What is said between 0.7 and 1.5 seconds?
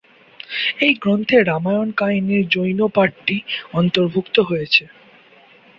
এই গ্রন্থে